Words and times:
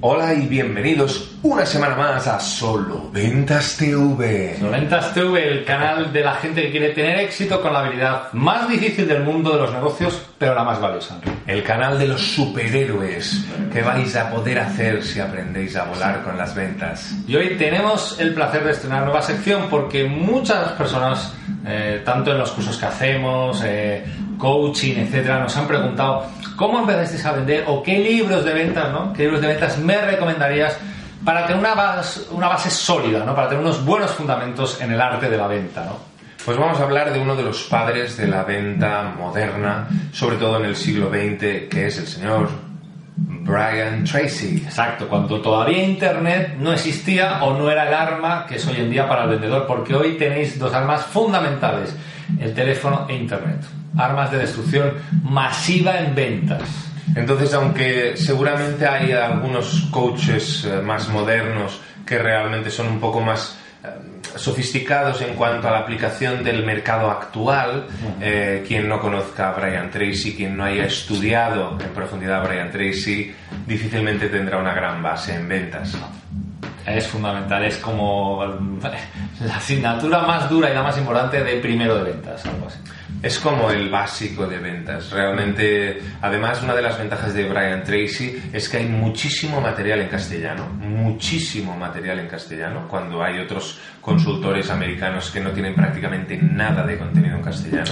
Hola 0.00 0.32
y 0.32 0.46
bienvenidos 0.46 1.32
una 1.42 1.66
semana 1.66 1.96
más 1.96 2.28
a 2.28 2.38
Solo 2.38 3.10
Ventas 3.10 3.76
TV. 3.76 4.56
Ventas 4.70 5.12
TV, 5.12 5.48
el 5.48 5.64
canal 5.64 6.12
de 6.12 6.20
la 6.20 6.34
gente 6.34 6.62
que 6.62 6.70
quiere 6.70 6.90
tener 6.90 7.18
éxito 7.18 7.60
con 7.60 7.72
la 7.72 7.80
habilidad 7.80 8.32
más 8.32 8.68
difícil 8.68 9.08
del 9.08 9.24
mundo 9.24 9.50
de 9.50 9.58
los 9.58 9.72
negocios, 9.72 10.22
pero 10.38 10.54
la 10.54 10.62
más 10.62 10.80
valiosa. 10.80 11.20
El 11.48 11.64
canal 11.64 11.98
de 11.98 12.06
los 12.06 12.20
superhéroes 12.20 13.44
que 13.72 13.82
vais 13.82 14.14
a 14.14 14.30
poder 14.30 14.60
hacer 14.60 15.02
si 15.02 15.18
aprendéis 15.18 15.74
a 15.74 15.86
volar 15.86 16.22
con 16.22 16.38
las 16.38 16.54
ventas. 16.54 17.16
Y 17.26 17.34
hoy 17.34 17.56
tenemos 17.58 18.20
el 18.20 18.34
placer 18.34 18.62
de 18.62 18.70
estrenar 18.70 19.02
nueva 19.02 19.20
sección 19.20 19.66
porque 19.68 20.04
muchas 20.04 20.70
personas, 20.74 21.34
eh, 21.66 22.02
tanto 22.04 22.30
en 22.30 22.38
los 22.38 22.52
cursos 22.52 22.76
que 22.76 22.86
hacemos, 22.86 23.64
eh, 23.64 24.04
coaching, 24.38 24.94
etcétera, 24.96 25.40
nos 25.40 25.56
han 25.56 25.66
preguntado 25.66 26.26
cómo 26.56 26.78
empezasteis 26.80 27.24
a 27.26 27.32
vender 27.32 27.64
o 27.66 27.82
qué 27.82 27.98
libros 27.98 28.44
de 28.44 28.54
ventas, 28.54 28.90
¿no? 28.92 29.12
¿Qué 29.12 29.24
libros 29.24 29.40
de 29.40 29.48
ventas 29.48 29.78
me 29.78 30.00
recomendarías 30.00 30.78
para 31.24 31.46
tener 31.46 31.58
una 31.58 31.74
base, 31.74 32.22
una 32.30 32.48
base 32.48 32.70
sólida, 32.70 33.24
¿no? 33.24 33.34
Para 33.34 33.48
tener 33.48 33.62
unos 33.62 33.84
buenos 33.84 34.12
fundamentos 34.12 34.80
en 34.80 34.92
el 34.92 35.00
arte 35.00 35.28
de 35.28 35.36
la 35.36 35.46
venta, 35.46 35.84
¿no? 35.84 35.98
Pues 36.44 36.56
vamos 36.56 36.80
a 36.80 36.84
hablar 36.84 37.12
de 37.12 37.18
uno 37.18 37.36
de 37.36 37.42
los 37.42 37.64
padres 37.64 38.16
de 38.16 38.26
la 38.26 38.44
venta 38.44 39.12
moderna, 39.18 39.86
sobre 40.12 40.36
todo 40.36 40.56
en 40.56 40.64
el 40.64 40.76
siglo 40.76 41.10
XX, 41.10 41.68
que 41.68 41.86
es 41.88 41.98
el 41.98 42.06
señor 42.06 42.67
Brian 43.48 44.04
Tracy. 44.04 44.62
Exacto, 44.64 45.08
cuando 45.08 45.40
todavía 45.40 45.82
Internet 45.82 46.56
no 46.58 46.72
existía 46.72 47.42
o 47.42 47.56
no 47.56 47.70
era 47.70 47.88
el 47.88 47.94
arma 47.94 48.44
que 48.46 48.56
es 48.56 48.66
hoy 48.66 48.76
en 48.76 48.90
día 48.90 49.08
para 49.08 49.24
el 49.24 49.30
vendedor, 49.30 49.66
porque 49.66 49.94
hoy 49.94 50.18
tenéis 50.18 50.58
dos 50.58 50.72
armas 50.74 51.06
fundamentales, 51.06 51.96
el 52.38 52.54
teléfono 52.54 53.06
e 53.08 53.14
Internet. 53.14 53.60
Armas 53.96 54.30
de 54.30 54.38
destrucción 54.38 54.92
masiva 55.22 55.98
en 55.98 56.14
ventas. 56.14 56.88
Entonces, 57.16 57.54
aunque 57.54 58.16
seguramente 58.16 58.86
hay 58.86 59.12
algunos 59.12 59.88
coaches 59.90 60.64
eh, 60.64 60.80
más 60.82 61.08
modernos 61.08 61.80
que 62.06 62.18
realmente 62.18 62.70
son 62.70 62.88
un 62.88 63.00
poco 63.00 63.20
más 63.20 63.58
sofisticados 64.36 65.20
en 65.22 65.34
cuanto 65.34 65.68
a 65.68 65.72
la 65.72 65.78
aplicación 65.78 66.42
del 66.42 66.64
mercado 66.64 67.10
actual, 67.10 67.86
eh, 68.20 68.64
quien 68.66 68.88
no 68.88 69.00
conozca 69.00 69.50
a 69.50 69.52
Brian 69.52 69.90
Tracy, 69.90 70.34
quien 70.34 70.56
no 70.56 70.64
haya 70.64 70.84
estudiado 70.84 71.78
en 71.80 71.90
profundidad 71.90 72.44
a 72.44 72.48
Brian 72.48 72.70
Tracy, 72.70 73.34
difícilmente 73.66 74.28
tendrá 74.28 74.58
una 74.58 74.74
gran 74.74 75.02
base 75.02 75.34
en 75.34 75.48
ventas. 75.48 75.96
Es 76.86 77.06
fundamental, 77.06 77.64
es 77.64 77.76
como 77.78 78.42
la 79.44 79.56
asignatura 79.56 80.22
más 80.22 80.48
dura 80.48 80.70
y 80.70 80.74
la 80.74 80.82
más 80.82 80.98
importante 80.98 81.42
de 81.42 81.56
primero 81.60 81.96
de 81.96 82.12
ventas, 82.12 82.44
algo 82.46 82.66
así. 82.66 82.78
Es 83.22 83.38
como 83.38 83.70
el 83.70 83.90
básico 83.90 84.46
de 84.46 84.58
ventas. 84.58 85.10
Realmente, 85.10 85.98
además, 86.20 86.62
una 86.62 86.74
de 86.74 86.82
las 86.82 86.98
ventajas 86.98 87.34
de 87.34 87.48
Brian 87.48 87.82
Tracy 87.82 88.50
es 88.52 88.68
que 88.68 88.76
hay 88.76 88.86
muchísimo 88.86 89.60
material 89.60 90.00
en 90.00 90.08
castellano. 90.08 90.68
Muchísimo 90.68 91.76
material 91.76 92.20
en 92.20 92.28
castellano. 92.28 92.86
Cuando 92.88 93.22
hay 93.22 93.40
otros 93.40 93.80
consultores 94.00 94.70
americanos 94.70 95.30
que 95.30 95.40
no 95.40 95.50
tienen 95.50 95.74
prácticamente 95.74 96.38
nada 96.40 96.86
de 96.86 96.96
contenido 96.96 97.36
en 97.36 97.42
castellano. 97.42 97.90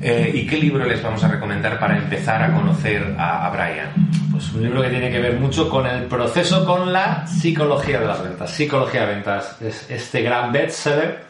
Eh, 0.00 0.30
¿Y 0.32 0.46
qué 0.46 0.56
libro 0.56 0.86
les 0.86 1.02
vamos 1.02 1.22
a 1.24 1.28
recomendar 1.28 1.78
para 1.78 1.98
empezar 1.98 2.42
a 2.42 2.54
conocer 2.54 3.16
a, 3.18 3.46
a 3.46 3.50
Brian? 3.50 4.07
Pues 4.38 4.52
un 4.52 4.62
libro 4.62 4.82
que 4.82 4.90
tiene 4.90 5.10
que 5.10 5.18
ver 5.18 5.34
mucho 5.34 5.68
con 5.68 5.84
el 5.84 6.04
proceso, 6.04 6.64
con 6.64 6.92
la 6.92 7.26
psicología 7.26 7.98
de 7.98 8.06
las 8.06 8.22
ventas. 8.22 8.48
Psicología 8.52 9.00
de 9.00 9.14
ventas 9.14 9.60
es 9.60 9.90
este 9.90 10.22
gran 10.22 10.52
bestseller 10.52 11.24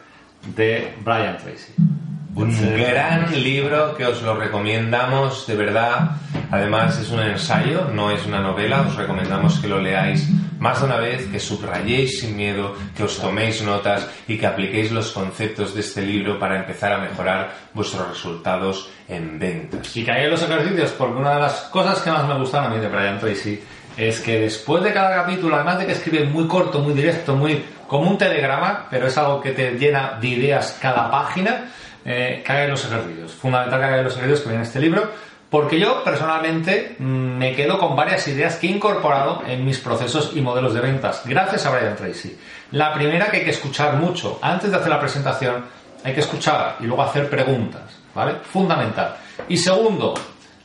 de 0.55 0.95
Brian 1.03 1.39
Tracy. 1.39 1.73
Un 2.35 2.55
gran 2.77 3.33
libro 3.43 3.97
que 3.97 4.05
os 4.05 4.21
lo 4.21 4.35
recomendamos 4.35 5.47
de 5.47 5.57
verdad. 5.57 6.11
Además 6.51 6.99
es 6.99 7.09
un 7.09 7.21
ensayo, 7.21 7.87
no 7.95 8.11
es 8.11 8.27
una 8.27 8.41
novela. 8.41 8.83
Os 8.83 8.95
recomendamos 8.97 9.59
que 9.59 9.69
lo 9.69 9.81
leáis 9.81 10.29
más 10.59 10.81
de 10.81 10.87
una 10.87 10.97
vez, 10.97 11.27
que 11.27 11.41
subrayéis 11.41 12.21
sin 12.21 12.37
miedo, 12.37 12.75
que 12.97 13.05
os 13.05 13.19
toméis 13.19 13.63
notas 13.63 14.09
y 14.27 14.39
que 14.39 14.47
apliquéis 14.47 14.91
los 14.91 15.13
conceptos 15.13 15.75
de 15.75 15.81
este 15.81 16.03
libro 16.03 16.39
para 16.39 16.59
empezar 16.59 16.93
a 16.93 16.99
mejorar 16.99 17.55
vuestros 17.75 18.09
resultados 18.09 18.91
en 19.09 19.39
ventas. 19.39 19.97
Y 19.97 20.05
que 20.05 20.11
hagáis 20.11 20.31
los 20.31 20.43
ejercicios, 20.43 20.91
porque 20.93 21.19
una 21.19 21.35
de 21.35 21.41
las 21.41 21.55
cosas 21.71 22.01
que 22.01 22.11
más 22.11 22.27
me 22.27 22.39
gustan 22.39 22.65
a 22.65 22.69
mí 22.69 22.79
de 22.79 22.89
Brian 22.89 23.19
Tracy 23.19 23.61
es 23.97 24.21
que 24.21 24.39
después 24.39 24.83
de 24.85 24.93
cada 24.93 25.15
capítulo, 25.15 25.57
además 25.57 25.81
de 25.81 25.87
que 25.87 25.93
escribe 25.93 26.25
muy 26.25 26.47
corto, 26.47 26.79
muy 26.81 26.95
directo, 26.95 27.35
muy 27.35 27.65
como 27.89 28.11
un 28.11 28.19
telegrama, 28.19 28.87
pero 28.91 29.07
es 29.07 29.19
algo 29.19 29.41
que 29.41 29.51
te 29.51 29.73
llena 29.73 30.19
de 30.21 30.29
ideas 30.29 30.79
cada 30.81 31.11
página, 31.11 31.65
eh, 32.05 32.43
que 32.45 32.53
hagáis 32.53 32.71
los 32.71 32.85
ejercicios. 32.85 33.33
Fundamental 33.33 33.81
que 33.81 34.03
los 34.03 34.13
ejercicios 34.13 34.41
que 34.41 34.49
viene 34.49 34.63
en 34.63 34.69
este 34.69 34.81
libro, 34.81 35.11
porque 35.51 35.81
yo 35.81 36.05
personalmente 36.05 36.97
mm, 36.99 37.05
me 37.05 37.55
quedo 37.55 37.79
con 37.79 37.97
varias 37.97 38.27
ideas 38.29 38.57
que 38.57 38.67
he 38.67 38.71
incorporado 38.71 39.43
en 39.47 39.65
mis 39.65 39.79
procesos 39.79 40.33
y 40.35 40.41
modelos 40.41 40.75
de 40.75 40.81
ventas, 40.81 41.23
gracias 41.25 41.65
a 41.67 41.71
Brian 41.71 41.97
Tracy. 41.97 42.39
La 42.73 42.93
primera 42.93 43.31
que 43.31 43.39
hay 43.39 43.45
que 43.45 43.51
escuchar 43.51 43.95
mucho. 43.97 44.39
Antes 44.43 44.71
de 44.71 44.77
hacer 44.77 44.91
la 44.91 45.01
presentación, 45.01 45.65
hay 46.05 46.13
que 46.13 46.21
escuchar 46.21 46.77
y 46.81 46.85
luego 46.85 47.03
hacer 47.03 47.31
preguntas, 47.31 47.99
¿vale? 48.15 48.35
Fundamental. 48.43 49.17
Y 49.49 49.57
segundo, 49.57 50.15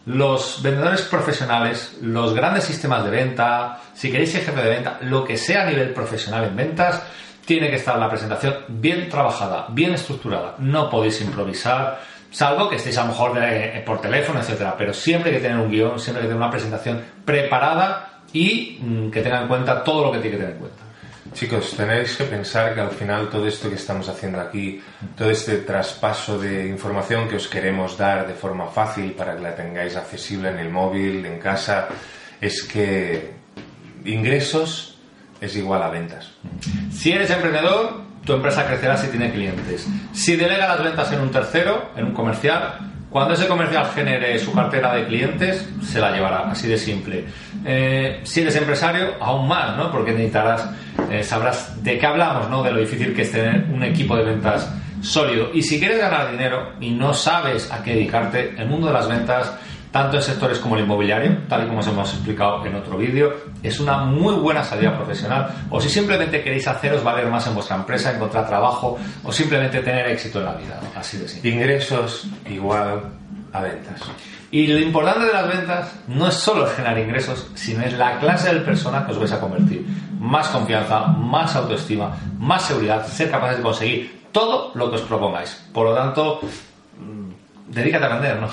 los 0.05 0.61
vendedores 0.61 1.03
profesionales, 1.03 1.97
los 2.01 2.33
grandes 2.33 2.65
sistemas 2.65 3.05
de 3.05 3.09
venta, 3.09 3.79
si 3.93 4.11
queréis 4.11 4.31
ser 4.31 4.43
jefe 4.43 4.61
de 4.61 4.69
venta, 4.69 4.97
lo 5.01 5.23
que 5.23 5.37
sea 5.37 5.63
a 5.63 5.65
nivel 5.65 5.93
profesional 5.93 6.43
en 6.43 6.55
ventas, 6.55 7.01
tiene 7.45 7.69
que 7.69 7.75
estar 7.77 7.97
la 7.99 8.09
presentación 8.09 8.55
bien 8.69 9.09
trabajada, 9.09 9.65
bien 9.69 9.93
estructurada. 9.93 10.55
No 10.59 10.89
podéis 10.89 11.19
improvisar, 11.21 11.99
salvo 12.31 12.69
que 12.69 12.77
estéis 12.77 12.97
a 12.97 13.01
lo 13.03 13.09
mejor 13.09 13.33
de- 13.39 13.83
por 13.85 13.99
teléfono, 14.01 14.39
etcétera. 14.39 14.75
Pero 14.77 14.93
siempre 14.93 15.31
hay 15.31 15.37
que 15.37 15.43
tener 15.43 15.57
un 15.57 15.69
guion, 15.69 15.99
siempre 15.99 16.21
hay 16.21 16.27
que 16.27 16.33
tener 16.33 16.41
una 16.41 16.51
presentación 16.51 17.01
preparada 17.25 18.21
y 18.31 18.79
mm, 18.81 19.09
que 19.11 19.21
tenga 19.21 19.41
en 19.41 19.47
cuenta 19.47 19.83
todo 19.83 20.05
lo 20.05 20.11
que 20.11 20.19
tiene 20.19 20.31
que 20.37 20.41
tener 20.41 20.53
en 20.53 20.59
cuenta. 20.59 20.77
Chicos, 21.33 21.73
tenéis 21.75 22.15
que 22.15 22.25
pensar 22.25 22.75
que 22.75 22.81
al 22.81 22.91
final 22.91 23.27
todo 23.29 23.47
esto 23.47 23.67
que 23.67 23.75
estamos 23.75 24.07
haciendo 24.07 24.39
aquí, 24.39 24.79
todo 25.17 25.31
este 25.31 25.57
traspaso 25.57 26.37
de 26.37 26.67
información 26.67 27.27
que 27.27 27.37
os 27.37 27.47
queremos 27.47 27.97
dar 27.97 28.27
de 28.27 28.35
forma 28.35 28.67
fácil 28.67 29.13
para 29.13 29.35
que 29.35 29.41
la 29.41 29.55
tengáis 29.55 29.95
accesible 29.95 30.49
en 30.49 30.59
el 30.59 30.69
móvil, 30.69 31.25
en 31.25 31.39
casa, 31.39 31.87
es 32.39 32.61
que 32.63 33.31
ingresos 34.05 34.92
es 35.43 35.55
igual 35.57 35.83
a 35.83 35.89
ventas. 35.89 36.31
Si 36.91 37.11
eres 37.11 37.29
emprendedor, 37.29 38.01
tu 38.25 38.33
empresa 38.33 38.65
crecerá 38.65 38.97
si 38.97 39.07
tiene 39.07 39.31
clientes. 39.31 39.87
Si 40.13 40.35
delega 40.35 40.67
las 40.67 40.83
ventas 40.83 41.11
en 41.11 41.19
un 41.19 41.31
tercero, 41.31 41.91
en 41.97 42.05
un 42.05 42.13
comercial, 42.13 42.79
cuando 43.09 43.33
ese 43.33 43.47
comercial 43.47 43.85
genere 43.93 44.39
su 44.39 44.53
cartera 44.53 44.95
de 44.95 45.05
clientes, 45.05 45.69
se 45.83 45.99
la 45.99 46.11
llevará, 46.11 46.49
así 46.49 46.67
de 46.67 46.77
simple. 46.77 47.25
Eh, 47.65 48.21
si 48.23 48.41
eres 48.41 48.55
empresario, 48.55 49.15
aún 49.19 49.47
más, 49.47 49.77
¿no? 49.77 49.91
Porque 49.91 50.11
necesitarás, 50.13 50.69
eh, 51.11 51.23
sabrás 51.23 51.83
de 51.83 51.99
qué 51.99 52.05
hablamos, 52.05 52.49
¿no? 52.49 52.63
De 52.63 52.71
lo 52.71 52.79
difícil 52.79 53.13
que 53.13 53.21
es 53.23 53.31
tener 53.31 53.65
un 53.71 53.83
equipo 53.83 54.15
de 54.15 54.23
ventas 54.23 54.73
sólido. 55.01 55.49
Y 55.53 55.61
si 55.61 55.77
quieres 55.77 55.99
ganar 55.99 56.31
dinero 56.31 56.71
y 56.79 56.91
no 56.91 57.13
sabes 57.13 57.71
a 57.71 57.83
qué 57.83 57.93
dedicarte, 57.93 58.55
el 58.57 58.67
mundo 58.67 58.87
de 58.87 58.93
las 58.93 59.07
ventas 59.07 59.53
tanto 59.93 60.17
en 60.17 60.23
sectores 60.23 60.57
como 60.57 60.75
el 60.75 60.85
inmobiliario, 60.85 61.37
tal 61.47 61.65
y 61.65 61.67
como 61.67 61.81
os 61.81 61.87
hemos 61.87 62.11
explicado 62.11 62.65
en 62.65 62.73
otro 62.73 62.97
vídeo, 62.97 63.31
es 63.61 63.79
una 63.79 63.99
muy 63.99 64.33
buena 64.33 64.63
salida 64.63 64.97
profesional. 64.97 65.53
O 65.69 65.79
si 65.79 65.87
simplemente 65.87 66.41
queréis 66.41 66.67
haceros 66.67 67.03
valer 67.03 67.27
más 67.27 67.45
en 67.45 67.53
vuestra 67.53 67.75
empresa, 67.75 68.11
encontrar 68.11 68.47
trabajo 68.47 68.97
o 69.23 69.31
simplemente 69.31 69.81
tener 69.81 70.07
éxito 70.07 70.39
en 70.39 70.45
la 70.45 70.55
vida, 70.55 70.79
¿no? 70.81 70.99
así 70.99 71.19
de 71.19 71.27
simple. 71.27 71.51
Ingresos 71.51 72.25
igual 72.49 73.03
a 73.53 73.61
ventas. 73.61 74.01
Y 74.49 74.65
lo 74.65 74.79
importante 74.79 75.27
de 75.27 75.33
las 75.33 75.47
ventas 75.47 75.95
no 76.07 76.27
es 76.27 76.33
solo 76.33 76.65
generar 76.65 76.97
ingresos, 76.97 77.51
sino 77.53 77.83
es 77.83 77.93
la 77.93 78.17
clase 78.17 78.51
de 78.51 78.61
persona 78.61 79.05
que 79.05 79.11
os 79.11 79.19
vais 79.19 79.31
a 79.31 79.39
convertir. 79.39 79.85
Más 80.19 80.47
confianza, 80.47 81.01
más 81.05 81.55
autoestima, 81.55 82.17
más 82.39 82.65
seguridad, 82.65 83.05
ser 83.05 83.29
capaces 83.29 83.57
de 83.57 83.63
conseguir 83.63 84.23
todo 84.31 84.71
lo 84.73 84.89
que 84.89 84.95
os 84.95 85.01
propongáis. 85.03 85.69
Por 85.71 85.85
lo 85.85 85.93
tanto, 85.93 86.39
mm, 86.97 87.42
dedícate 87.67 88.05
a 88.05 88.09
vender, 88.09 88.39
¿no? 88.39 88.49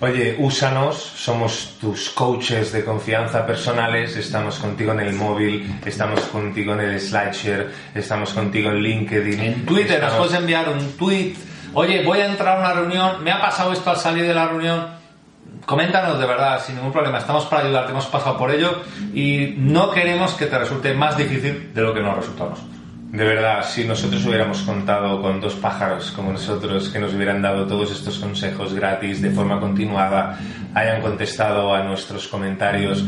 Oye, 0.00 0.36
úsanos, 0.38 0.96
somos 0.96 1.76
tus 1.80 2.10
coaches 2.10 2.72
de 2.72 2.84
confianza 2.84 3.46
personales, 3.46 4.16
estamos 4.16 4.58
contigo 4.58 4.92
en 4.92 5.00
el 5.00 5.14
móvil, 5.14 5.80
estamos 5.84 6.20
contigo 6.22 6.74
en 6.74 6.80
el 6.80 7.00
SlideShare, 7.00 7.68
estamos 7.94 8.32
contigo 8.32 8.70
en 8.70 8.76
LinkedIn. 8.82 9.40
En 9.40 9.66
Twitter 9.66 10.00
nos 10.00 10.14
puedes 10.14 10.34
enviar 10.34 10.68
un 10.68 10.92
tweet. 10.92 11.34
Oye, 11.74 12.02
voy 12.04 12.18
a 12.18 12.26
entrar 12.26 12.56
a 12.56 12.60
una 12.60 12.72
reunión, 12.72 13.22
me 13.22 13.30
ha 13.30 13.40
pasado 13.40 13.72
esto 13.72 13.90
al 13.90 13.96
salir 13.96 14.26
de 14.26 14.34
la 14.34 14.48
reunión. 14.48 15.00
Coméntanos 15.66 16.18
de 16.18 16.26
verdad, 16.26 16.60
sin 16.64 16.76
ningún 16.76 16.92
problema. 16.92 17.18
Estamos 17.18 17.44
para 17.46 17.64
ayudarte, 17.64 17.92
hemos 17.92 18.06
pasado 18.06 18.36
por 18.36 18.50
ello 18.50 18.82
y 19.14 19.54
no 19.56 19.90
queremos 19.90 20.32
que 20.34 20.46
te 20.46 20.58
resulte 20.58 20.94
más 20.94 21.16
difícil 21.16 21.72
de 21.72 21.82
lo 21.82 21.94
que 21.94 22.00
nos 22.00 22.16
resulta 22.16 22.44
a 22.44 22.48
nosotros. 22.50 22.79
De 23.12 23.24
verdad, 23.24 23.64
si 23.68 23.84
nosotros 23.84 24.24
hubiéramos 24.24 24.60
contado 24.62 25.20
con 25.20 25.40
dos 25.40 25.54
pájaros 25.54 26.12
como 26.12 26.32
nosotros 26.32 26.90
que 26.90 27.00
nos 27.00 27.12
hubieran 27.12 27.42
dado 27.42 27.66
todos 27.66 27.90
estos 27.90 28.18
consejos 28.18 28.72
gratis 28.72 29.20
de 29.20 29.30
forma 29.30 29.58
continuada, 29.58 30.38
hayan 30.74 31.02
contestado 31.02 31.74
a 31.74 31.82
nuestros 31.82 32.28
comentarios, 32.28 33.04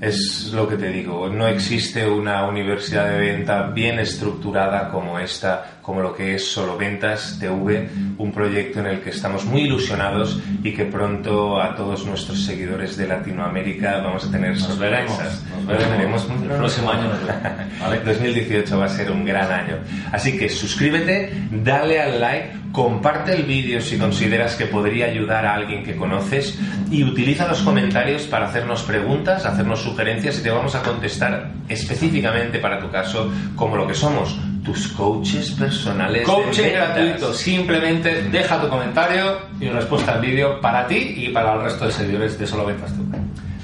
Es 0.00 0.52
lo 0.52 0.68
que 0.68 0.76
te 0.76 0.90
digo, 0.90 1.28
no 1.28 1.48
existe 1.48 2.08
una 2.08 2.46
universidad 2.46 3.10
de 3.10 3.18
venta 3.18 3.64
bien 3.64 3.98
estructurada 3.98 4.90
como 4.90 5.18
esta, 5.18 5.78
como 5.82 6.00
lo 6.00 6.14
que 6.14 6.36
es 6.36 6.48
Solo 6.48 6.76
Ventas 6.76 7.36
TV, 7.40 7.88
un 8.16 8.30
proyecto 8.30 8.78
en 8.78 8.86
el 8.86 9.00
que 9.00 9.10
estamos 9.10 9.44
muy 9.44 9.62
ilusionados 9.62 10.40
y 10.62 10.72
que 10.72 10.84
pronto 10.84 11.60
a 11.60 11.74
todos 11.74 12.06
nuestros 12.06 12.44
seguidores 12.44 12.96
de 12.96 13.08
Latinoamérica 13.08 13.98
vamos 13.98 14.24
a 14.24 14.30
tener 14.30 14.52
Nos 14.52 14.78
veremos, 14.78 15.18
nos 15.18 15.66
veremos. 15.66 16.28
Nos 16.28 16.42
El 16.42 16.48
próximo 16.48 16.90
año 16.92 17.08
nos 17.08 17.26
veremos, 17.26 17.80
¿vale? 17.80 18.00
2018 18.04 18.78
va 18.78 18.84
a 18.84 18.88
ser 18.88 19.10
un 19.10 19.24
gran 19.24 19.50
año. 19.50 19.78
Así 20.12 20.38
que 20.38 20.48
suscríbete, 20.48 21.32
dale 21.50 22.00
al 22.00 22.20
like, 22.20 22.50
comparte 22.70 23.34
el 23.34 23.44
vídeo 23.44 23.80
si 23.80 23.98
consideras 23.98 24.54
que 24.54 24.66
podría 24.66 25.06
ayudar 25.06 25.44
a 25.44 25.54
alguien 25.54 25.82
que 25.82 25.96
conoces 25.96 26.56
y 26.90 27.02
utiliza 27.02 27.48
los 27.48 27.62
comentarios 27.62 28.22
para 28.22 28.46
hacernos 28.46 28.82
preguntas, 28.82 29.44
hacernos 29.44 29.87
sugerencias 29.90 30.38
y 30.38 30.42
te 30.42 30.50
vamos 30.50 30.74
a 30.74 30.82
contestar 30.82 31.50
específicamente 31.68 32.58
para 32.58 32.80
tu 32.80 32.90
caso 32.90 33.30
como 33.56 33.76
lo 33.76 33.86
que 33.86 33.94
somos, 33.94 34.38
tus 34.64 34.88
coaches 34.88 35.50
personales. 35.52 36.26
Coaching 36.26 36.72
gratuito, 36.72 37.32
simplemente 37.32 38.22
deja 38.30 38.60
tu 38.60 38.68
comentario 38.68 39.38
y 39.60 39.68
respuesta 39.68 40.14
al 40.14 40.20
vídeo 40.20 40.60
para 40.60 40.86
ti 40.86 41.14
y 41.16 41.28
para 41.30 41.54
el 41.54 41.62
resto 41.62 41.86
de 41.86 41.92
seguidores 41.92 42.38
de 42.38 42.46
Solo 42.46 42.66
Ventas 42.66 42.92
Tú. 42.94 43.04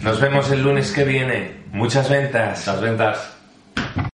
Nos 0.03 0.21
vemos 0.21 0.50
el 0.50 0.62
lunes 0.62 0.93
que 0.93 1.05
viene. 1.05 1.65
Muchas 1.73 2.09
ventas. 2.11 2.67
Las 2.67 2.81
ventas. 2.81 3.33